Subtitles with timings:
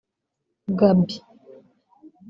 [0.79, 1.15] Gaby